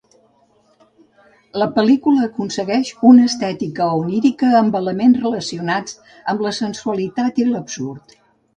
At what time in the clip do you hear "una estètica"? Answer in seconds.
3.11-3.91